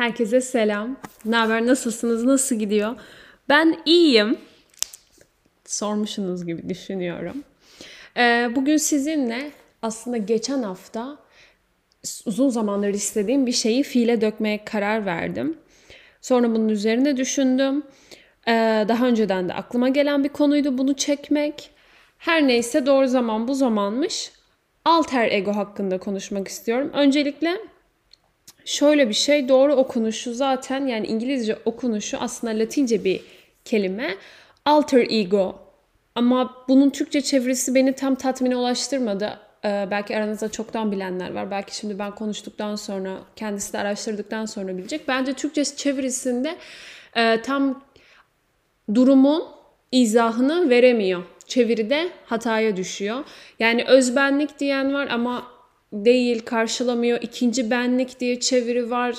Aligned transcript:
Herkese 0.00 0.40
selam. 0.40 0.96
Ne 1.24 1.36
haber? 1.36 1.66
Nasılsınız? 1.66 2.24
Nasıl 2.24 2.56
gidiyor? 2.56 2.96
Ben 3.48 3.78
iyiyim. 3.86 4.38
Sormuşsunuz 5.64 6.46
gibi 6.46 6.68
düşünüyorum. 6.68 7.44
Ee, 8.16 8.50
bugün 8.56 8.76
sizinle 8.76 9.50
aslında 9.82 10.16
geçen 10.16 10.62
hafta 10.62 11.16
uzun 12.26 12.48
zamandır 12.48 12.88
istediğim 12.88 13.46
bir 13.46 13.52
şeyi 13.52 13.82
fiile 13.82 14.20
dökmeye 14.20 14.64
karar 14.64 15.06
verdim. 15.06 15.58
Sonra 16.20 16.50
bunun 16.50 16.68
üzerine 16.68 17.16
düşündüm. 17.16 17.82
Ee, 18.48 18.84
daha 18.88 19.06
önceden 19.06 19.48
de 19.48 19.54
aklıma 19.54 19.88
gelen 19.88 20.24
bir 20.24 20.28
konuydu 20.28 20.78
bunu 20.78 20.94
çekmek. 20.94 21.70
Her 22.18 22.48
neyse 22.48 22.86
doğru 22.86 23.08
zaman 23.08 23.48
bu 23.48 23.54
zamanmış. 23.54 24.32
Alter 24.84 25.32
ego 25.32 25.56
hakkında 25.56 25.98
konuşmak 25.98 26.48
istiyorum. 26.48 26.90
Öncelikle 26.94 27.58
şöyle 28.64 29.08
bir 29.08 29.14
şey 29.14 29.48
doğru 29.48 29.74
okunuşu 29.74 30.34
zaten 30.34 30.86
yani 30.86 31.06
İngilizce 31.06 31.58
okunuşu 31.64 32.18
aslında 32.18 32.58
Latince 32.58 33.04
bir 33.04 33.20
kelime. 33.64 34.14
Alter 34.64 35.06
ego. 35.10 35.58
Ama 36.14 36.64
bunun 36.68 36.90
Türkçe 36.90 37.20
çevirisi 37.20 37.74
beni 37.74 37.92
tam 37.92 38.14
tatmine 38.14 38.56
ulaştırmadı. 38.56 39.38
Ee, 39.64 39.88
belki 39.90 40.16
aranızda 40.16 40.48
çoktan 40.48 40.92
bilenler 40.92 41.32
var. 41.32 41.50
Belki 41.50 41.76
şimdi 41.76 41.98
ben 41.98 42.14
konuştuktan 42.14 42.76
sonra, 42.76 43.18
kendisi 43.36 43.72
de 43.72 43.78
araştırdıktan 43.78 44.46
sonra 44.46 44.78
bilecek. 44.78 45.08
Bence 45.08 45.32
Türkçe 45.32 45.64
çevirisinde 45.64 46.56
e, 47.16 47.42
tam 47.42 47.84
durumun 48.94 49.44
izahını 49.92 50.70
veremiyor. 50.70 51.22
Çeviride 51.46 52.08
hataya 52.24 52.76
düşüyor. 52.76 53.24
Yani 53.58 53.84
özbenlik 53.84 54.58
diyen 54.58 54.94
var 54.94 55.08
ama 55.10 55.46
değil, 55.92 56.44
karşılamıyor. 56.44 57.18
İkinci 57.22 57.70
benlik 57.70 58.20
diye 58.20 58.40
çeviri 58.40 58.90
var. 58.90 59.16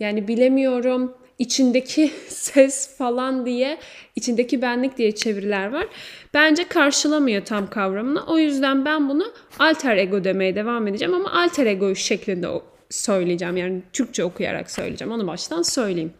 Yani 0.00 0.28
bilemiyorum. 0.28 1.14
İçindeki 1.38 2.10
ses 2.28 2.96
falan 2.96 3.46
diye, 3.46 3.78
içindeki 4.16 4.62
benlik 4.62 4.98
diye 4.98 5.12
çeviriler 5.12 5.72
var. 5.72 5.86
Bence 6.34 6.68
karşılamıyor 6.68 7.44
tam 7.44 7.70
kavramını. 7.70 8.26
O 8.26 8.38
yüzden 8.38 8.84
ben 8.84 9.08
bunu 9.08 9.32
alter 9.58 9.96
ego 9.96 10.24
demeye 10.24 10.54
devam 10.56 10.86
edeceğim 10.86 11.14
ama 11.14 11.32
alter 11.32 11.66
ego 11.66 11.94
şeklinde 11.94 12.48
söyleyeceğim. 12.90 13.56
Yani 13.56 13.82
Türkçe 13.92 14.24
okuyarak 14.24 14.70
söyleyeceğim. 14.70 15.12
Onu 15.12 15.26
baştan 15.26 15.62
söyleyeyim. 15.62 16.12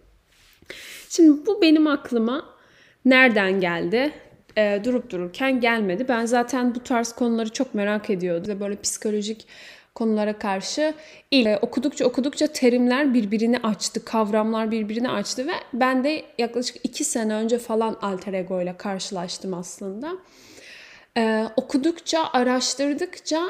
Şimdi 1.08 1.46
bu 1.46 1.62
benim 1.62 1.86
aklıma 1.86 2.44
nereden 3.04 3.60
geldi? 3.60 4.12
Ee, 4.58 4.80
durup 4.84 5.10
dururken 5.10 5.60
gelmedi. 5.60 6.06
Ben 6.08 6.26
zaten 6.26 6.74
bu 6.74 6.80
tarz 6.80 7.12
konuları 7.12 7.48
çok 7.48 7.74
merak 7.74 8.10
ediyordum. 8.10 8.60
Böyle 8.60 8.80
psikolojik 8.80 9.46
konulara 9.94 10.38
karşı 10.38 10.94
ilk 11.30 11.46
e, 11.46 11.58
okudukça 11.62 12.04
okudukça 12.04 12.46
terimler 12.46 13.14
birbirini 13.14 13.58
açtı, 13.58 14.04
kavramlar 14.04 14.70
birbirini 14.70 15.10
açtı 15.10 15.46
ve 15.46 15.52
ben 15.72 16.04
de 16.04 16.22
yaklaşık 16.38 16.76
iki 16.84 17.04
sene 17.04 17.34
önce 17.34 17.58
falan 17.58 17.96
alter 18.02 18.32
ego 18.32 18.62
ile 18.62 18.76
karşılaştım 18.76 19.54
aslında. 19.54 20.12
Ee, 21.16 21.44
okudukça, 21.56 22.28
araştırdıkça 22.32 23.42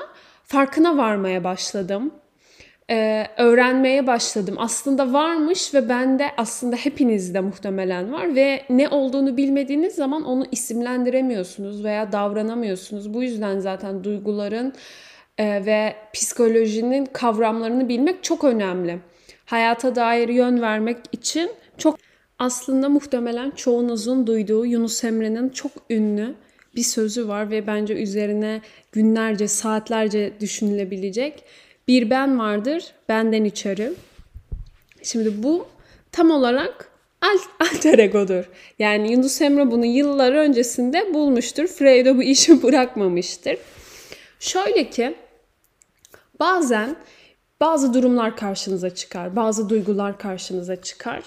farkına 0.43 0.97
varmaya 0.97 1.45
başladım. 1.45 2.15
Ee, 2.91 3.27
öğrenmeye 3.37 4.07
başladım. 4.07 4.55
Aslında 4.59 5.13
varmış 5.13 5.75
ve 5.75 5.89
bende 5.89 6.31
aslında 6.37 6.77
hepinizde 6.77 7.41
muhtemelen 7.41 8.13
var 8.13 8.35
ve 8.35 8.63
ne 8.71 8.89
olduğunu 8.89 9.37
bilmediğiniz 9.37 9.95
zaman 9.95 10.25
onu 10.25 10.45
isimlendiremiyorsunuz 10.53 11.85
veya 11.85 12.13
davranamıyorsunuz. 12.13 13.15
Bu 13.15 13.23
yüzden 13.23 13.59
zaten 13.59 14.05
duyguların 14.05 14.75
ve 15.39 15.97
psikolojinin 16.13 17.07
kavramlarını 17.07 17.89
bilmek 17.89 18.25
çok 18.25 18.45
önemli. 18.45 18.99
Hayata 19.45 19.97
dair 19.97 20.29
yön 20.29 20.63
vermek 20.63 20.97
için 21.13 21.51
çok 21.79 21.99
aslında 22.39 22.89
muhtemelen 22.89 23.51
çoğunuzun 23.51 24.27
duyduğu 24.27 24.67
Yunus 24.67 25.05
Emre'nin 25.05 25.49
çok 25.49 25.73
ünlü 25.91 26.35
bir 26.77 26.83
sözü 26.83 27.29
var 27.29 27.51
ve 27.51 27.67
bence 27.67 27.95
üzerine 27.95 28.61
günlerce, 28.93 29.49
saatlerce 29.49 30.33
düşünülebilecek 30.41 31.45
bir 31.89 32.11
ben 32.11 32.39
vardır, 32.39 32.85
benden 33.09 33.45
içeri. 33.45 33.93
Şimdi 35.03 35.43
bu 35.43 35.67
tam 36.13 36.31
olarak 36.31 36.91
alter 37.61 37.99
egodur. 37.99 38.45
Yani 38.79 39.13
Yunus 39.13 39.43
Emre 39.43 39.71
bunu 39.71 39.87
yıllar 39.87 40.33
öncesinde 40.33 41.15
bulmuştur. 41.15 41.67
Freud 41.67 42.17
bu 42.17 42.23
işi 42.23 42.63
bırakmamıştır. 42.63 43.57
Şöyle 44.41 44.91
ki 44.91 45.15
bazen 46.41 46.97
bazı 47.61 47.95
durumlar 47.95 48.37
karşınıza 48.37 48.95
çıkar, 48.95 49.37
bazı 49.37 49.69
duygular 49.69 50.19
karşınıza 50.19 50.83
çıkar 50.83 51.23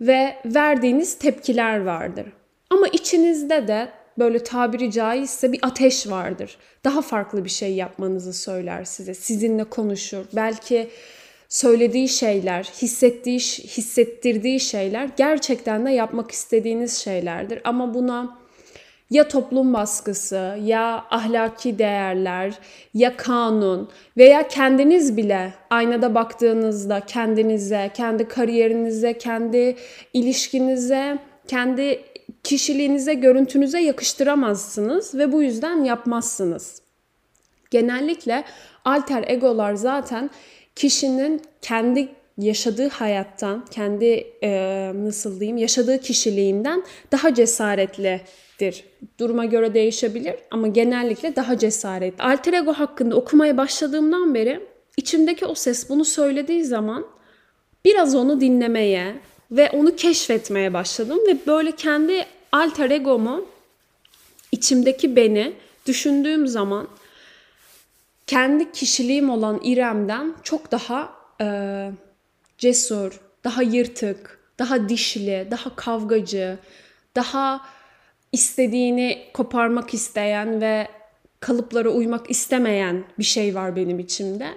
ve 0.00 0.36
verdiğiniz 0.44 1.18
tepkiler 1.18 1.84
vardır. 1.84 2.26
Ama 2.70 2.88
içinizde 2.88 3.68
de 3.68 3.88
böyle 4.18 4.42
tabiri 4.42 4.92
caizse 4.92 5.52
bir 5.52 5.58
ateş 5.62 6.10
vardır. 6.10 6.58
Daha 6.84 7.02
farklı 7.02 7.44
bir 7.44 7.50
şey 7.50 7.74
yapmanızı 7.74 8.32
söyler 8.32 8.84
size. 8.84 9.14
Sizinle 9.14 9.64
konuşur. 9.64 10.24
Belki 10.32 10.90
söylediği 11.48 12.08
şeyler, 12.08 12.64
hissettiği, 12.64 13.38
hissettirdiği 13.38 14.60
şeyler 14.60 15.10
gerçekten 15.16 15.86
de 15.86 15.90
yapmak 15.90 16.30
istediğiniz 16.30 16.98
şeylerdir. 16.98 17.60
Ama 17.64 17.94
buna 17.94 18.38
ya 19.10 19.28
toplum 19.28 19.74
baskısı, 19.74 20.58
ya 20.62 21.04
ahlaki 21.10 21.78
değerler, 21.78 22.58
ya 22.94 23.16
kanun 23.16 23.88
veya 24.16 24.48
kendiniz 24.48 25.16
bile 25.16 25.54
aynada 25.70 26.14
baktığınızda 26.14 27.00
kendinize, 27.00 27.90
kendi 27.94 28.28
kariyerinize, 28.28 29.18
kendi 29.18 29.76
ilişkinize, 30.12 31.18
kendi 31.48 32.04
kişiliğinize, 32.44 33.14
görüntünüze 33.14 33.80
yakıştıramazsınız 33.80 35.14
ve 35.14 35.32
bu 35.32 35.42
yüzden 35.42 35.84
yapmazsınız. 35.84 36.82
Genellikle 37.70 38.44
alter 38.84 39.24
egolar 39.26 39.74
zaten 39.74 40.30
kişinin 40.76 41.42
kendi 41.62 42.08
yaşadığı 42.38 42.88
hayattan, 42.88 43.64
kendi 43.70 44.26
e, 44.42 44.50
nasıl 44.94 45.40
diyeyim, 45.40 45.56
yaşadığı 45.56 46.00
kişiliğinden 46.00 46.84
daha 47.12 47.34
cesaretlidir. 47.34 48.84
Duruma 49.20 49.44
göre 49.44 49.74
değişebilir 49.74 50.34
ama 50.50 50.68
genellikle 50.68 51.36
daha 51.36 51.58
cesaretli. 51.58 52.22
Alter 52.22 52.52
ego 52.52 52.72
hakkında 52.72 53.16
okumaya 53.16 53.56
başladığımdan 53.56 54.34
beri 54.34 54.60
içimdeki 54.96 55.46
o 55.46 55.54
ses 55.54 55.88
bunu 55.88 56.04
söylediği 56.04 56.64
zaman 56.64 57.06
biraz 57.84 58.14
onu 58.14 58.40
dinlemeye 58.40 59.14
ve 59.50 59.70
onu 59.70 59.96
keşfetmeye 59.96 60.72
başladım 60.72 61.18
ve 61.28 61.36
böyle 61.46 61.72
kendi 61.72 62.26
alter 62.52 62.90
egomu 62.90 63.46
içimdeki 64.52 65.16
beni 65.16 65.52
düşündüğüm 65.86 66.46
zaman 66.46 66.88
kendi 68.26 68.72
kişiliğim 68.72 69.30
olan 69.30 69.60
İrem'den 69.62 70.34
çok 70.42 70.70
daha 70.72 71.18
cesur, 72.58 73.20
daha 73.44 73.62
yırtık, 73.62 74.38
daha 74.58 74.88
dişli, 74.88 75.48
daha 75.50 75.76
kavgacı, 75.76 76.58
daha 77.16 77.60
istediğini 78.32 79.18
koparmak 79.34 79.94
isteyen 79.94 80.60
ve 80.60 80.88
kalıplara 81.40 81.88
uymak 81.88 82.30
istemeyen 82.30 83.04
bir 83.18 83.24
şey 83.24 83.54
var 83.54 83.76
benim 83.76 83.98
içimde. 83.98 84.48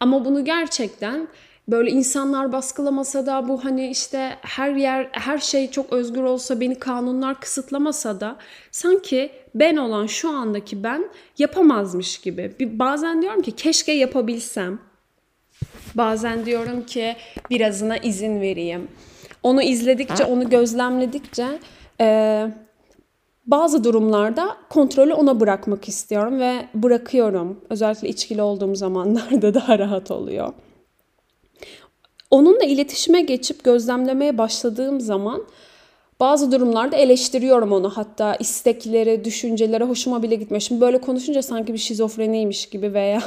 Ama 0.00 0.24
bunu 0.24 0.44
gerçekten 0.44 1.28
böyle 1.68 1.90
insanlar 1.90 2.52
baskılamasa 2.52 3.26
da 3.26 3.48
bu 3.48 3.64
hani 3.64 3.90
işte 3.90 4.38
her 4.42 4.70
yer 4.70 5.08
her 5.12 5.38
şey 5.38 5.70
çok 5.70 5.92
özgür 5.92 6.22
olsa 6.22 6.60
beni 6.60 6.78
kanunlar 6.78 7.40
kısıtlamasa 7.40 8.20
da 8.20 8.36
sanki 8.70 9.32
ben 9.54 9.76
olan 9.76 10.06
şu 10.06 10.30
andaki 10.30 10.82
ben 10.82 11.08
yapamazmış 11.38 12.18
gibi. 12.18 12.52
Bir, 12.60 12.78
bazen 12.78 13.22
diyorum 13.22 13.42
ki 13.42 13.52
keşke 13.52 13.92
yapabilsem. 13.92 14.78
Bazen 15.94 16.46
diyorum 16.46 16.86
ki 16.86 17.16
birazına 17.50 17.96
izin 17.96 18.40
vereyim. 18.40 18.88
Onu 19.42 19.62
izledikçe, 19.62 20.24
onu 20.24 20.50
gözlemledikçe 20.50 21.46
e, 22.00 22.46
bazı 23.46 23.84
durumlarda 23.84 24.56
kontrolü 24.70 25.14
ona 25.14 25.40
bırakmak 25.40 25.88
istiyorum 25.88 26.40
ve 26.40 26.68
bırakıyorum. 26.74 27.60
Özellikle 27.70 28.08
içkili 28.08 28.42
olduğum 28.42 28.74
zamanlarda 28.74 29.54
daha 29.54 29.78
rahat 29.78 30.10
oluyor. 30.10 30.52
Onunla 32.30 32.64
iletişime 32.64 33.20
geçip 33.20 33.64
gözlemlemeye 33.64 34.38
başladığım 34.38 35.00
zaman 35.00 35.44
bazı 36.20 36.52
durumlarda 36.52 36.96
eleştiriyorum 36.96 37.72
onu 37.72 37.90
hatta 37.90 38.34
istekleri, 38.34 39.24
düşünceleri 39.24 39.84
hoşuma 39.84 40.22
bile 40.22 40.34
gitmiyor. 40.34 40.60
Şimdi 40.60 40.80
böyle 40.80 41.00
konuşunca 41.00 41.42
sanki 41.42 41.72
bir 41.72 41.78
şizofreniymiş 41.78 42.66
gibi 42.66 42.94
veya 42.94 43.22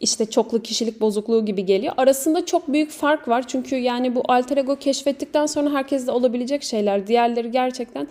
işte 0.00 0.30
çoklu 0.30 0.62
kişilik 0.62 1.00
bozukluğu 1.00 1.44
gibi 1.44 1.64
geliyor. 1.64 1.94
Arasında 1.96 2.46
çok 2.46 2.68
büyük 2.68 2.90
fark 2.90 3.28
var. 3.28 3.46
Çünkü 3.48 3.76
yani 3.76 4.14
bu 4.14 4.22
alter 4.28 4.56
ego 4.56 4.76
keşfettikten 4.76 5.46
sonra 5.46 5.70
herkeste 5.70 6.10
olabilecek 6.10 6.62
şeyler. 6.62 7.06
Diğerleri 7.06 7.50
gerçekten 7.50 8.08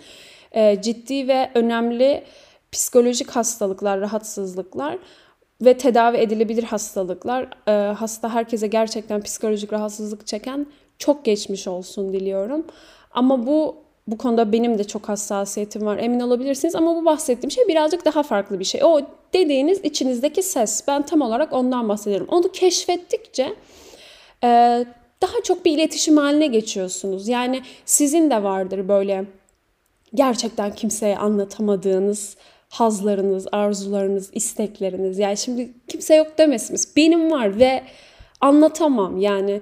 e, 0.52 0.82
ciddi 0.82 1.28
ve 1.28 1.50
önemli 1.54 2.24
psikolojik 2.72 3.30
hastalıklar, 3.30 4.00
rahatsızlıklar. 4.00 4.98
ve 5.60 5.76
tedavi 5.76 6.16
edilebilir 6.16 6.62
hastalıklar. 6.62 7.48
E, 7.68 7.72
hasta 7.92 8.34
herkese 8.34 8.66
gerçekten 8.66 9.22
psikolojik 9.22 9.72
rahatsızlık 9.72 10.26
çeken 10.26 10.66
çok 10.98 11.24
geçmiş 11.24 11.68
olsun 11.68 12.12
diliyorum. 12.12 12.66
Ama 13.10 13.46
bu 13.46 13.76
bu 14.10 14.18
konuda 14.18 14.52
benim 14.52 14.78
de 14.78 14.84
çok 14.84 15.08
hassasiyetim 15.08 15.86
var 15.86 15.98
emin 15.98 16.20
olabilirsiniz 16.20 16.74
ama 16.74 16.96
bu 16.96 17.04
bahsettiğim 17.04 17.50
şey 17.50 17.68
birazcık 17.68 18.04
daha 18.04 18.22
farklı 18.22 18.60
bir 18.60 18.64
şey. 18.64 18.84
O 18.84 19.00
dediğiniz 19.32 19.84
içinizdeki 19.84 20.42
ses 20.42 20.84
ben 20.88 21.02
tam 21.06 21.20
olarak 21.20 21.52
ondan 21.52 21.88
bahsediyorum. 21.88 22.26
Onu 22.30 22.52
keşfettikçe 22.52 23.54
e, 24.44 24.48
daha 25.22 25.42
çok 25.44 25.64
bir 25.64 25.72
iletişim 25.72 26.16
haline 26.16 26.46
geçiyorsunuz. 26.46 27.28
Yani 27.28 27.62
sizin 27.84 28.30
de 28.30 28.42
vardır 28.42 28.88
böyle 28.88 29.24
gerçekten 30.14 30.74
kimseye 30.74 31.18
anlatamadığınız 31.18 32.36
hazlarınız, 32.68 33.46
arzularınız, 33.52 34.30
istekleriniz. 34.32 35.18
Yani 35.18 35.36
şimdi 35.36 35.72
kimse 35.88 36.14
yok 36.14 36.38
demesiniz. 36.38 36.96
Benim 36.96 37.30
var 37.30 37.58
ve 37.58 37.82
anlatamam. 38.40 39.16
Yani 39.16 39.60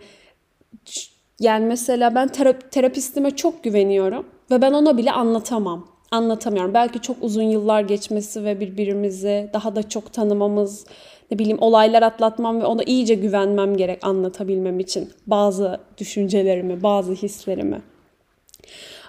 yani 1.41 1.67
mesela 1.67 2.15
ben 2.15 2.29
terap 2.29 2.73
terapistime 2.73 3.37
çok 3.37 3.65
güveniyorum 3.65 4.27
ve 4.51 4.63
ben 4.63 4.73
ona 4.73 4.97
bile 4.97 5.13
anlatamam. 5.13 5.89
Anlatamıyorum. 6.11 6.75
Belki 6.75 7.01
çok 7.01 7.17
uzun 7.21 7.43
yıllar 7.43 7.81
geçmesi 7.81 8.45
ve 8.45 8.61
birbirimizi 8.61 9.51
daha 9.53 9.77
da 9.77 9.89
çok 9.89 10.13
tanımamız, 10.13 10.87
ne 11.31 11.39
bileyim 11.39 11.59
olaylar 11.61 12.03
atlatmam 12.03 12.61
ve 12.61 12.67
ona 12.67 12.83
iyice 12.83 13.15
güvenmem 13.15 13.77
gerek 13.77 14.07
anlatabilmem 14.07 14.81
için 14.81 15.11
bazı 15.27 15.81
düşüncelerimi, 15.99 16.83
bazı 16.83 17.13
hislerimi. 17.13 17.83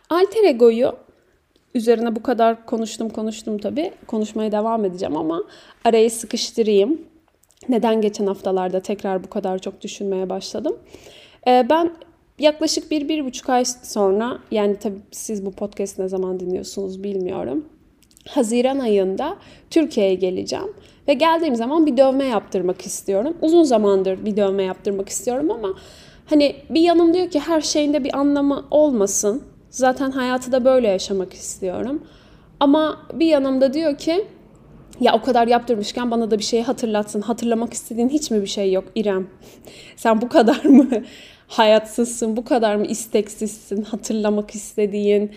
Alter 0.10 0.44
egoyu 0.44 0.96
üzerine 1.76 2.16
bu 2.16 2.24
kadar 2.24 2.66
konuştum 2.66 3.10
konuştum 3.10 3.58
tabii. 3.58 3.92
Konuşmaya 4.08 4.52
devam 4.52 4.86
edeceğim 4.86 5.18
ama 5.18 5.44
arayı 5.86 6.12
sıkıştırayım. 6.12 7.02
Neden 7.70 8.02
geçen 8.02 8.28
haftalarda 8.28 8.80
tekrar 8.80 9.24
bu 9.24 9.30
kadar 9.30 9.60
çok 9.60 9.82
düşünmeye 9.82 10.30
başladım? 10.30 10.78
Ee, 11.48 11.66
ben 11.70 11.92
yaklaşık 12.40 12.92
bir, 12.92 13.10
bir 13.10 13.26
buçuk 13.26 13.50
ay 13.50 13.66
sonra 13.66 14.40
yani 14.52 14.76
tabii 14.76 15.00
siz 15.12 15.46
bu 15.46 15.52
podcast 15.52 16.00
ne 16.00 16.08
zaman 16.08 16.40
dinliyorsunuz 16.40 17.04
bilmiyorum. 17.04 17.66
Haziran 18.28 18.80
ayında 18.80 19.38
Türkiye'ye 19.70 20.16
geleceğim. 20.16 20.74
Ve 21.08 21.14
geldiğim 21.14 21.56
zaman 21.56 21.86
bir 21.86 21.98
dövme 21.98 22.26
yaptırmak 22.26 22.82
istiyorum. 22.82 23.38
Uzun 23.42 23.64
zamandır 23.64 24.26
bir 24.26 24.38
dövme 24.38 24.64
yaptırmak 24.64 25.10
istiyorum 25.10 25.52
ama 25.52 25.74
hani 26.26 26.56
bir 26.70 26.82
yanım 26.82 27.14
diyor 27.14 27.30
ki 27.30 27.40
her 27.40 27.62
şeyinde 27.62 28.04
bir 28.04 28.18
anlamı 28.18 28.66
olmasın. 28.72 29.44
Zaten 29.70 30.12
hayatı 30.12 30.52
da 30.52 30.66
böyle 30.66 30.88
yaşamak 30.88 31.34
istiyorum. 31.34 32.04
Ama 32.60 33.08
bir 33.14 33.26
yanımda 33.26 33.74
diyor 33.74 33.98
ki 33.98 34.26
ya 35.00 35.14
o 35.14 35.22
kadar 35.22 35.48
yaptırmışken 35.48 36.12
bana 36.12 36.32
da 36.32 36.38
bir 36.38 36.44
şey 36.44 36.62
hatırlatsın. 36.62 37.22
Hatırlamak 37.22 37.74
istediğin 37.74 38.10
hiç 38.10 38.32
mi 38.32 38.42
bir 38.42 38.48
şey 38.48 38.72
yok 38.72 38.84
İrem? 38.96 39.28
Sen 39.96 40.22
bu 40.22 40.30
kadar 40.30 40.66
mı 40.66 40.88
hayatsızsın, 41.50 42.38
bu 42.38 42.46
kadar 42.46 42.76
mı 42.76 42.86
isteksizsin, 42.86 43.84
hatırlamak 43.84 44.56
istediğin, 44.56 45.32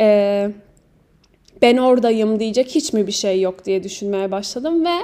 e, 0.00 0.48
ben 1.62 1.76
oradayım 1.76 2.40
diyecek 2.40 2.68
hiç 2.68 2.92
mi 2.92 3.06
bir 3.06 3.12
şey 3.12 3.40
yok 3.40 3.64
diye 3.64 3.82
düşünmeye 3.82 4.30
başladım 4.30 4.84
ve 4.84 4.96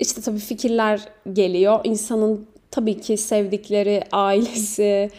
işte 0.00 0.20
tabii 0.20 0.38
fikirler 0.38 1.00
geliyor. 1.32 1.80
İnsanın 1.84 2.46
tabii 2.70 3.00
ki 3.00 3.16
sevdikleri, 3.16 4.02
ailesi, 4.12 5.10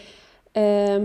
e, 0.56 0.98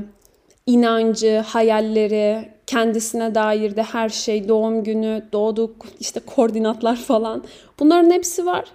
inancı, 0.66 1.38
hayalleri, 1.40 2.50
kendisine 2.68 3.36
dair 3.36 3.76
de 3.76 3.84
her 3.84 4.10
şey, 4.10 4.48
doğum 4.48 4.84
günü, 4.84 5.24
doğduk, 5.34 5.86
işte 6.00 6.20
koordinatlar 6.20 6.96
falan. 6.96 7.44
Bunların 7.80 8.12
hepsi 8.12 8.46
var. 8.46 8.66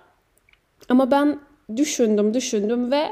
Ama 0.89 1.11
ben 1.11 1.41
düşündüm, 1.77 2.35
düşündüm 2.35 2.91
ve 2.91 3.09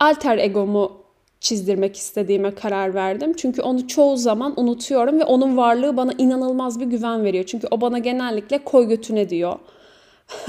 alter 0.00 0.38
egomu 0.38 1.00
çizdirmek 1.40 1.96
istediğime 1.96 2.54
karar 2.54 2.94
verdim. 2.94 3.32
Çünkü 3.36 3.62
onu 3.62 3.88
çoğu 3.88 4.16
zaman 4.16 4.60
unutuyorum 4.60 5.20
ve 5.20 5.24
onun 5.24 5.56
varlığı 5.56 5.96
bana 5.96 6.12
inanılmaz 6.18 6.80
bir 6.80 6.86
güven 6.86 7.24
veriyor. 7.24 7.44
Çünkü 7.44 7.66
o 7.70 7.80
bana 7.80 7.98
genellikle 7.98 8.64
koy 8.64 8.88
götüne 8.88 9.30
diyor. 9.30 9.58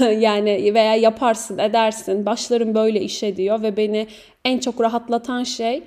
yani 0.00 0.74
veya 0.74 0.96
yaparsın, 0.96 1.58
edersin, 1.58 2.26
başlarım 2.26 2.74
böyle 2.74 3.00
işe 3.00 3.36
diyor 3.36 3.62
ve 3.62 3.76
beni 3.76 4.06
en 4.44 4.58
çok 4.58 4.80
rahatlatan 4.80 5.44
şey 5.44 5.82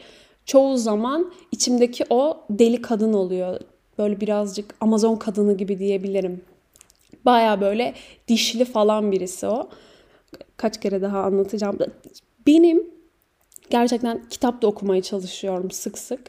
çoğu 0.45 0.77
zaman 0.77 1.33
içimdeki 1.51 2.03
o 2.09 2.38
deli 2.50 2.81
kadın 2.81 3.13
oluyor. 3.13 3.59
Böyle 3.97 4.21
birazcık 4.21 4.75
Amazon 4.81 5.15
kadını 5.15 5.57
gibi 5.57 5.79
diyebilirim. 5.79 6.41
Baya 7.25 7.62
böyle 7.62 7.94
dişli 8.27 8.65
falan 8.65 9.12
birisi 9.12 9.47
o. 9.47 9.69
Kaç 10.57 10.79
kere 10.79 11.01
daha 11.01 11.19
anlatacağım. 11.19 11.77
Benim 12.47 12.94
gerçekten 13.69 14.21
kitap 14.29 14.62
da 14.62 14.67
okumaya 14.67 15.01
çalışıyorum 15.01 15.71
sık 15.71 15.97
sık. 15.97 16.21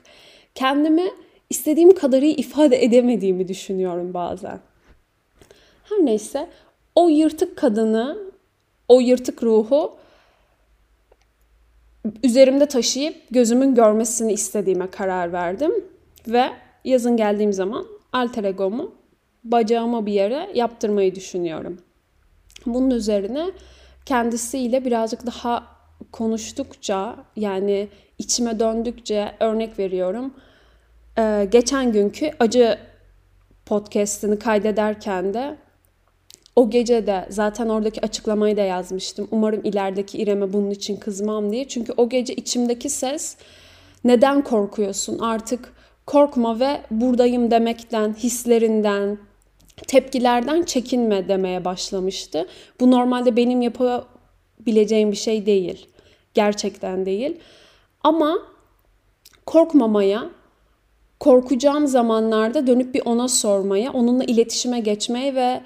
Kendimi 0.54 1.10
istediğim 1.50 1.94
kadarı 1.94 2.26
ifade 2.26 2.84
edemediğimi 2.84 3.48
düşünüyorum 3.48 4.14
bazen. 4.14 4.60
Her 5.84 5.98
neyse 5.98 6.48
o 6.94 7.08
yırtık 7.08 7.56
kadını, 7.56 8.18
o 8.88 9.00
yırtık 9.00 9.42
ruhu 9.42 9.96
üzerimde 12.22 12.66
taşıyıp 12.66 13.16
gözümün 13.30 13.74
görmesini 13.74 14.32
istediğime 14.32 14.90
karar 14.90 15.32
verdim. 15.32 15.72
Ve 16.28 16.44
yazın 16.84 17.16
geldiğim 17.16 17.52
zaman 17.52 17.86
alter 18.12 18.44
egomu 18.44 18.94
bacağıma 19.44 20.06
bir 20.06 20.12
yere 20.12 20.50
yaptırmayı 20.54 21.14
düşünüyorum. 21.14 21.78
Bunun 22.66 22.90
üzerine 22.90 23.50
kendisiyle 24.06 24.84
birazcık 24.84 25.26
daha 25.26 25.75
konuştukça 26.12 27.16
yani 27.37 27.88
içime 28.19 28.60
döndükçe 28.60 29.32
örnek 29.40 29.78
veriyorum. 29.78 30.34
Ee, 31.19 31.48
geçen 31.52 31.93
günkü 31.93 32.31
acı 32.40 32.78
podcast'ini 33.66 34.38
kaydederken 34.38 35.34
de 35.34 35.56
o 36.56 36.70
gece 36.70 37.06
de 37.06 37.26
zaten 37.28 37.69
oradaki 37.69 38.00
açıklamayı 38.00 38.56
da 38.56 38.60
yazmıştım. 38.60 39.28
Umarım 39.31 39.60
ilerideki 39.64 40.19
İrem'e 40.19 40.52
bunun 40.52 40.70
için 40.70 40.96
kızmam 40.96 41.52
diye. 41.52 41.69
Çünkü 41.69 41.93
o 41.96 42.08
gece 42.08 42.34
içimdeki 42.34 42.88
ses 42.88 43.37
neden 44.04 44.44
korkuyorsun? 44.44 45.19
Artık 45.19 45.72
korkma 46.06 46.60
ve 46.60 46.81
buradayım 46.90 47.50
demekten, 47.50 48.14
hislerinden, 48.14 49.19
tepkilerden 49.87 50.62
çekinme 50.62 51.28
demeye 51.28 51.64
başlamıştı. 51.64 52.46
Bu 52.81 52.90
normalde 52.90 53.37
benim 53.37 53.62
yapabileceğim 54.58 55.12
bir 55.12 55.17
şey 55.17 55.47
değil. 55.47 55.88
Gerçekten 56.35 57.06
değil. 57.06 57.41
Ama 58.05 58.38
korkmamaya, 59.47 60.31
korkacağım 61.20 61.86
zamanlarda 61.86 62.67
dönüp 62.67 62.94
bir 62.94 63.03
ona 63.05 63.29
sormaya, 63.29 63.93
onunla 63.93 64.25
iletişime 64.25 64.81
geçmeye 64.81 65.34
ve 65.34 65.63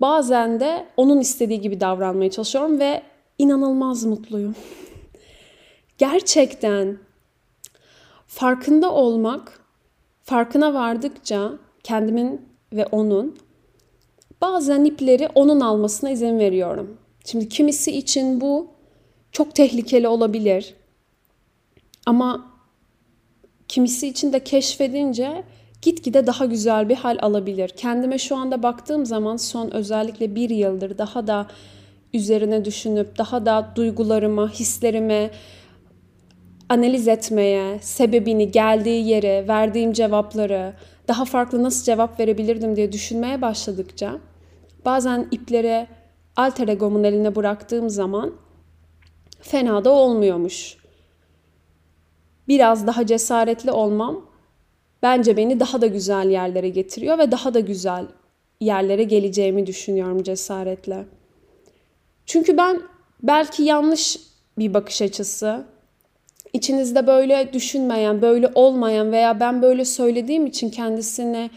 bazen 0.00 0.60
de 0.60 0.86
onun 0.96 1.20
istediği 1.20 1.60
gibi 1.60 1.80
davranmaya 1.80 2.30
çalışıyorum 2.30 2.80
ve 2.80 3.02
inanılmaz 3.38 4.04
mutluyum. 4.04 4.54
Gerçekten 5.98 6.98
farkında 8.26 8.92
olmak, 8.92 9.60
farkına 10.22 10.74
vardıkça 10.74 11.52
kendimin 11.82 12.48
ve 12.72 12.86
onun 12.86 13.36
bazen 14.40 14.84
ipleri 14.84 15.28
onun 15.34 15.60
almasına 15.60 16.10
izin 16.10 16.38
veriyorum. 16.38 16.96
Şimdi 17.30 17.48
kimisi 17.48 17.96
için 17.98 18.40
bu 18.40 18.68
çok 19.32 19.54
tehlikeli 19.54 20.08
olabilir. 20.08 20.74
Ama 22.06 22.46
kimisi 23.68 24.08
için 24.08 24.32
de 24.32 24.44
keşfedince 24.44 25.44
gitgide 25.82 26.26
daha 26.26 26.44
güzel 26.44 26.88
bir 26.88 26.94
hal 26.94 27.18
alabilir. 27.22 27.68
Kendime 27.68 28.18
şu 28.18 28.36
anda 28.36 28.62
baktığım 28.62 29.06
zaman 29.06 29.36
son 29.36 29.70
özellikle 29.70 30.34
bir 30.34 30.50
yıldır 30.50 30.98
daha 30.98 31.26
da 31.26 31.46
üzerine 32.14 32.64
düşünüp 32.64 33.18
daha 33.18 33.46
da 33.46 33.72
duygularıma, 33.76 34.50
hislerime 34.50 35.30
analiz 36.68 37.08
etmeye, 37.08 37.78
sebebini, 37.80 38.50
geldiği 38.50 39.08
yere, 39.08 39.48
verdiğim 39.48 39.92
cevapları, 39.92 40.72
daha 41.08 41.24
farklı 41.24 41.62
nasıl 41.62 41.84
cevap 41.84 42.20
verebilirdim 42.20 42.76
diye 42.76 42.92
düşünmeye 42.92 43.42
başladıkça 43.42 44.18
bazen 44.84 45.28
iplere 45.30 45.97
alter 46.38 46.68
egomun 46.68 47.04
eline 47.04 47.36
bıraktığım 47.36 47.90
zaman 47.90 48.34
fena 49.40 49.84
da 49.84 49.90
olmuyormuş. 49.90 50.76
Biraz 52.48 52.86
daha 52.86 53.06
cesaretli 53.06 53.70
olmam 53.70 54.26
bence 55.02 55.36
beni 55.36 55.60
daha 55.60 55.80
da 55.80 55.86
güzel 55.86 56.30
yerlere 56.30 56.68
getiriyor 56.68 57.18
ve 57.18 57.30
daha 57.30 57.54
da 57.54 57.60
güzel 57.60 58.06
yerlere 58.60 59.04
geleceğimi 59.04 59.66
düşünüyorum 59.66 60.22
cesaretle. 60.22 61.04
Çünkü 62.26 62.56
ben 62.56 62.82
belki 63.22 63.62
yanlış 63.62 64.20
bir 64.58 64.74
bakış 64.74 65.02
açısı, 65.02 65.64
içinizde 66.52 67.06
böyle 67.06 67.52
düşünmeyen, 67.52 68.22
böyle 68.22 68.52
olmayan 68.54 69.12
veya 69.12 69.40
ben 69.40 69.62
böyle 69.62 69.84
söylediğim 69.84 70.46
için 70.46 70.70
kendisini 70.70 71.50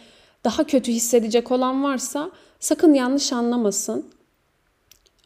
daha 0.44 0.64
kötü 0.64 0.92
hissedecek 0.92 1.52
olan 1.52 1.84
varsa 1.84 2.32
sakın 2.60 2.94
yanlış 2.94 3.34
anlamasın. 3.34 4.21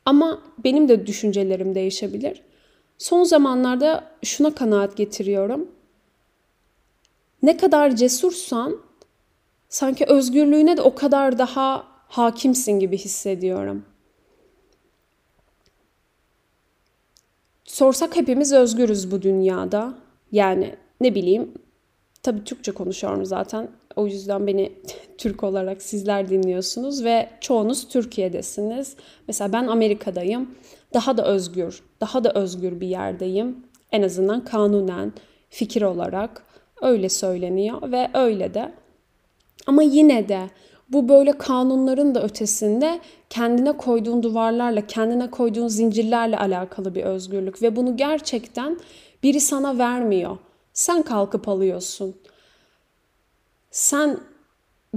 Ama 0.06 0.42
benim 0.64 0.90
de 0.90 1.08
düşüncelerim 1.08 1.76
değişebilir. 1.76 2.42
Son 2.98 3.24
zamanlarda 3.24 4.12
şuna 4.24 4.56
kanaat 4.56 4.98
getiriyorum. 4.98 5.72
Ne 7.44 7.58
kadar 7.58 7.96
cesursan 7.96 8.78
sanki 9.70 10.06
özgürlüğüne 10.06 10.78
de 10.78 10.82
o 10.82 10.96
kadar 10.96 11.38
daha 11.38 11.88
hakimsin 12.08 12.80
gibi 12.80 12.98
hissediyorum. 12.98 13.86
Sorsak 17.66 18.16
hepimiz 18.16 18.54
özgürüz 18.54 19.12
bu 19.12 19.22
dünyada. 19.22 19.94
Yani 20.32 20.76
ne 21.02 21.16
bileyim 21.16 21.52
tabii 22.24 22.44
Türkçe 22.44 22.72
konuşuyorum 22.72 23.26
zaten. 23.26 23.72
O 23.96 24.08
yüzden 24.08 24.48
beni 24.48 24.72
Türk 25.18 25.44
olarak 25.44 25.82
sizler 25.82 26.30
dinliyorsunuz 26.30 27.04
ve 27.04 27.30
çoğunuz 27.42 27.88
Türkiye'desiniz. 27.88 28.96
Mesela 29.28 29.54
ben 29.54 29.68
Amerika'dayım. 29.68 30.56
Daha 30.94 31.18
da 31.18 31.25
özgür, 31.25 31.84
daha 32.02 32.24
da 32.24 32.32
özgür 32.34 32.80
bir 32.80 32.88
yerdeyim. 32.88 33.58
En 33.92 34.02
azından 34.02 34.46
kanunen, 34.46 35.14
fikir 35.50 35.82
olarak 35.82 36.44
öyle 36.82 37.10
söyleniyor 37.10 37.92
ve 37.92 38.10
öyle 38.14 38.54
de. 38.54 38.72
Ama 39.68 39.84
yine 39.84 40.30
de 40.30 40.50
bu 40.90 41.10
böyle 41.10 41.32
kanunların 41.32 42.16
da 42.16 42.24
ötesinde 42.24 43.00
kendine 43.30 43.72
koyduğun 43.72 44.24
duvarlarla, 44.24 44.88
kendine 44.88 45.32
koyduğun 45.32 45.68
zincirlerle 45.68 46.38
alakalı 46.38 46.96
bir 46.96 47.04
özgürlük 47.04 47.62
ve 47.62 47.75
bunu 47.75 47.98
gerçekten 47.98 48.80
biri 49.24 49.40
sana 49.40 49.78
vermiyor. 49.78 50.38
Sen 50.74 51.04
kalkıp 51.04 51.50
alıyorsun. 51.50 52.16
Sen 53.75 54.20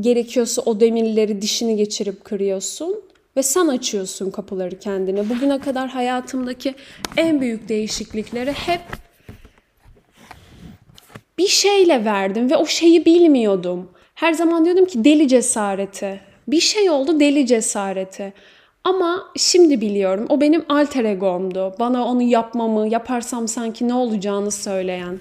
gerekiyorsa 0.00 0.62
o 0.62 0.80
demirleri 0.80 1.42
dişini 1.42 1.76
geçirip 1.76 2.24
kırıyorsun 2.24 3.00
ve 3.36 3.42
sen 3.42 3.68
açıyorsun 3.68 4.30
kapıları 4.30 4.78
kendine. 4.78 5.28
Bugüne 5.28 5.58
kadar 5.58 5.88
hayatımdaki 5.88 6.74
en 7.16 7.40
büyük 7.40 7.68
değişiklikleri 7.68 8.52
hep 8.52 8.80
bir 11.38 11.46
şeyle 11.46 12.04
verdim 12.04 12.50
ve 12.50 12.56
o 12.56 12.66
şeyi 12.66 13.04
bilmiyordum. 13.04 13.90
Her 14.14 14.32
zaman 14.32 14.64
diyordum 14.64 14.84
ki 14.84 15.04
deli 15.04 15.28
cesareti. 15.28 16.20
Bir 16.48 16.60
şey 16.60 16.90
oldu 16.90 17.20
deli 17.20 17.46
cesareti. 17.46 18.32
Ama 18.84 19.32
şimdi 19.36 19.80
biliyorum 19.80 20.26
o 20.28 20.40
benim 20.40 20.64
alter 20.68 21.04
egomdu. 21.04 21.74
Bana 21.78 22.04
onu 22.04 22.22
yapmamı, 22.22 22.88
yaparsam 22.88 23.48
sanki 23.48 23.88
ne 23.88 23.94
olacağını 23.94 24.50
söyleyen. 24.50 25.20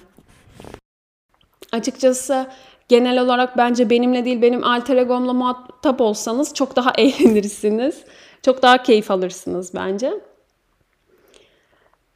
Açıkçası 1.72 2.46
genel 2.88 3.22
olarak 3.22 3.56
bence 3.56 3.90
benimle 3.90 4.24
değil 4.24 4.42
benim 4.42 4.64
alter 4.64 4.96
egomla 4.96 5.32
muhatap 5.32 6.00
olsanız 6.00 6.54
çok 6.54 6.76
daha 6.76 6.92
eğlenirsiniz. 6.98 8.04
Çok 8.42 8.62
daha 8.62 8.82
keyif 8.82 9.10
alırsınız 9.10 9.74
bence. 9.74 10.14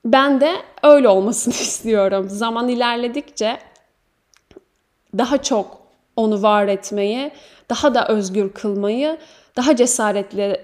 Ben 0.04 0.40
de 0.40 0.52
öyle 0.82 1.08
olmasını 1.08 1.54
istiyorum. 1.68 2.26
Zaman 2.30 2.68
ilerledikçe 2.68 3.58
daha 5.18 5.42
çok 5.42 5.82
onu 6.16 6.42
var 6.42 6.68
etmeyi, 6.68 7.30
daha 7.70 7.94
da 7.94 8.08
özgür 8.08 8.52
kılmayı, 8.52 9.18
daha 9.56 9.76
cesaretli, 9.76 10.60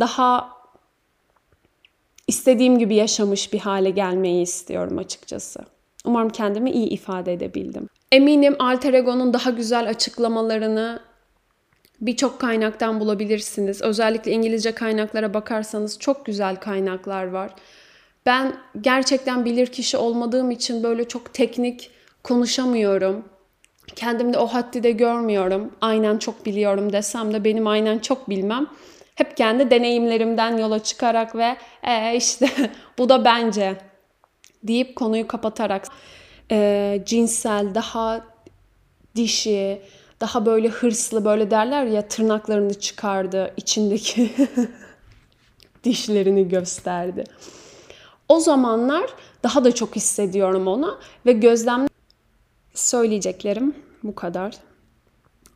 daha 0.00 0.56
istediğim 2.28 2.78
gibi 2.78 2.94
yaşamış 2.94 3.52
bir 3.52 3.58
hale 3.58 3.90
gelmeyi 3.90 4.42
istiyorum 4.42 4.98
açıkçası. 4.98 5.60
Umarım 6.04 6.30
kendimi 6.30 6.70
iyi 6.70 6.88
ifade 6.88 7.32
edebildim. 7.32 7.88
Eminim 8.12 8.56
Alter 8.58 8.94
Ego'nun 8.94 9.32
daha 9.32 9.50
güzel 9.50 9.88
açıklamalarını 9.88 11.00
birçok 12.00 12.40
kaynaktan 12.40 13.00
bulabilirsiniz. 13.00 13.82
Özellikle 13.82 14.32
İngilizce 14.32 14.72
kaynaklara 14.72 15.34
bakarsanız 15.34 15.98
çok 15.98 16.26
güzel 16.26 16.56
kaynaklar 16.56 17.24
var. 17.24 17.50
Ben 18.26 18.56
gerçekten 18.80 19.44
bilir 19.44 19.66
kişi 19.66 19.96
olmadığım 19.96 20.50
için 20.50 20.82
böyle 20.82 21.08
çok 21.08 21.34
teknik 21.34 21.90
konuşamıyorum. 22.24 23.24
Kendimde 23.96 24.38
o 24.38 24.46
haddi 24.46 24.82
de 24.82 24.90
görmüyorum. 24.90 25.72
Aynen 25.80 26.18
çok 26.18 26.46
biliyorum 26.46 26.92
desem 26.92 27.32
de 27.32 27.44
benim 27.44 27.66
aynen 27.66 27.98
çok 27.98 28.30
bilmem. 28.30 28.66
Hep 29.14 29.36
kendi 29.36 29.70
deneyimlerimden 29.70 30.58
yola 30.58 30.82
çıkarak 30.82 31.36
ve 31.36 31.56
e, 31.82 32.16
işte 32.16 32.48
bu 32.98 33.08
da 33.08 33.24
bence 33.24 33.76
deyip 34.62 34.96
konuyu 34.96 35.26
kapatarak 35.26 35.88
e, 36.50 37.02
cinsel, 37.06 37.74
daha 37.74 38.26
dişi, 39.16 39.82
daha 40.20 40.46
böyle 40.46 40.68
hırslı 40.68 41.24
böyle 41.24 41.50
derler 41.50 41.84
ya 41.84 42.08
tırnaklarını 42.08 42.74
çıkardı, 42.74 43.54
içindeki 43.56 44.30
dişlerini 45.84 46.48
gösterdi. 46.48 47.24
O 48.28 48.40
zamanlar 48.40 49.10
daha 49.42 49.64
da 49.64 49.74
çok 49.74 49.96
hissediyorum 49.96 50.66
onu 50.66 50.98
ve 51.26 51.32
gözlem 51.32 51.86
söyleyeceklerim 52.74 53.74
bu 54.02 54.14
kadar. 54.14 54.54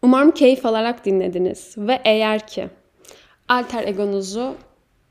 Umarım 0.02 0.30
keyif 0.30 0.66
alarak 0.66 1.04
dinlediniz 1.04 1.74
ve 1.78 2.00
eğer 2.04 2.46
ki 2.46 2.68
alter 3.48 3.88
egonuzu 3.88 4.54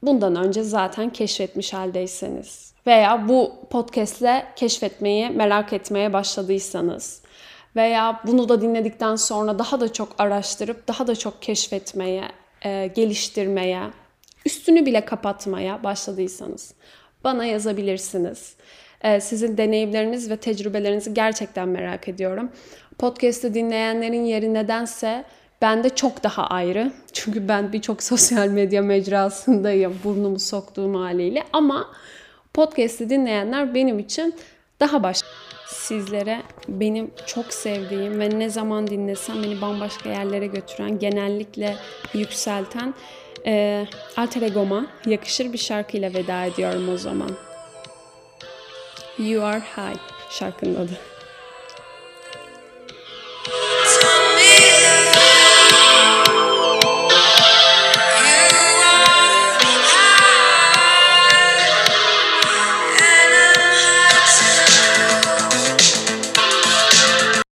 bundan 0.04 0.36
önce 0.36 0.64
zaten 0.64 1.10
keşfetmiş 1.10 1.74
haldeyseniz 1.74 2.74
veya 2.88 3.28
bu 3.30 3.54
podcastle 3.70 4.46
keşfetmeyi 4.56 5.30
merak 5.30 5.74
etmeye 5.74 6.14
başladıysanız 6.14 7.22
veya 7.76 8.22
bunu 8.28 8.50
da 8.50 8.62
dinledikten 8.62 9.16
sonra 9.16 9.60
daha 9.60 9.80
da 9.80 9.94
çok 9.94 10.10
araştırıp 10.18 10.88
daha 10.88 11.08
da 11.08 11.16
çok 11.16 11.42
keşfetmeye, 11.42 12.24
e, 12.66 12.88
geliştirmeye, 12.96 13.82
üstünü 14.46 14.86
bile 14.86 15.06
kapatmaya 15.06 15.84
başladıysanız 15.84 16.74
bana 17.24 17.46
yazabilirsiniz. 17.46 18.56
E, 19.02 19.22
sizin 19.22 19.58
deneyimleriniz 19.58 20.30
ve 20.30 20.38
tecrübelerinizi 20.38 21.14
gerçekten 21.14 21.70
merak 21.70 22.08
ediyorum. 22.08 22.52
Podcast'ı 22.98 23.54
dinleyenlerin 23.54 24.26
yeri 24.26 24.54
nedense 24.54 25.26
bende 25.62 25.90
çok 25.90 26.24
daha 26.24 26.48
ayrı. 26.48 26.92
Çünkü 27.14 27.48
ben 27.48 27.74
birçok 27.74 28.04
sosyal 28.12 28.48
medya 28.48 28.82
mecrasındayım 28.82 30.00
burnumu 30.04 30.40
soktuğum 30.40 31.00
haliyle 31.00 31.44
ama 31.54 31.88
podcast'i 32.54 33.10
dinleyenler 33.10 33.76
benim 33.76 34.00
için 34.00 34.36
daha 34.80 35.04
başka. 35.04 35.28
Sizlere 35.68 36.42
benim 36.68 37.12
çok 37.26 37.54
sevdiğim 37.54 38.20
ve 38.20 38.40
ne 38.40 38.50
zaman 38.50 38.88
dinlesem 38.88 39.44
beni 39.44 39.62
bambaşka 39.62 40.10
yerlere 40.10 40.48
götüren, 40.48 41.00
genellikle 41.00 41.76
yükselten 42.14 42.94
e, 43.46 43.86
Alter 44.18 44.42
Ego'ma 44.42 44.86
yakışır 45.06 45.54
bir 45.54 45.58
şarkıyla 45.58 46.14
veda 46.14 46.46
ediyorum 46.46 46.90
o 46.94 46.98
zaman. 46.98 47.30
You 49.20 49.44
Are 49.44 49.60
High 49.60 50.00
şarkının 50.30 50.76
adı. 50.76 51.19